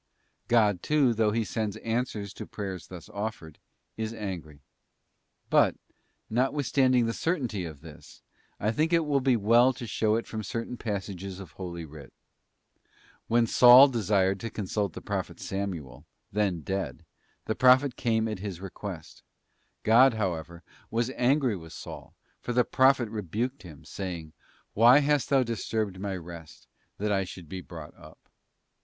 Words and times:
God 0.47 0.81
too, 0.81 1.13
though 1.13 1.29
He 1.29 1.43
sends 1.43 1.75
answers 1.77 2.33
to 2.33 2.47
prayers 2.47 2.87
thus 2.87 3.07
offered, 3.09 3.59
is 3.97 4.15
angry. 4.15 4.63
But, 5.51 5.75
notwithstanding 6.27 7.05
the 7.05 7.13
certainty 7.13 7.65
of 7.65 7.81
this, 7.81 8.23
I 8.59 8.71
think 8.71 8.91
it 8.93 9.05
will 9.05 9.19
be 9.19 9.37
well 9.37 9.73
to 9.73 9.85
show 9.85 10.15
it 10.15 10.25
from 10.25 10.41
certain 10.41 10.75
passages 10.75 11.39
of 11.39 11.51
Holy 11.51 11.85
Writ. 11.85 12.11
When 13.27 13.45
Saul 13.45 13.89
desired 13.89 14.39
to 14.39 14.49
consult 14.49 14.93
the 14.93 15.03
prophet 15.03 15.39
Samuel, 15.39 16.07
then 16.31 16.61
dead, 16.61 17.05
the 17.45 17.53
Prophet 17.53 17.95
came 17.95 18.27
at 18.27 18.39
his 18.39 18.59
request; 18.59 19.21
God, 19.83 20.15
however, 20.15 20.63
was 20.89 21.11
angry 21.11 21.55
with 21.55 21.73
Saul, 21.73 22.15
for 22.39 22.53
the 22.53 22.63
Prophet 22.65 23.07
rebuked 23.09 23.61
him, 23.61 23.85
saying,' 23.85 24.33
Why 24.73 25.01
hast 25.01 25.29
thou 25.29 25.43
disturbed 25.43 25.99
my 25.99 26.15
rest, 26.17 26.67
that 26.97 27.11
I 27.11 27.23
should 27.23 27.47
be 27.47 27.61
brought 27.61 27.95
up? 27.95 28.17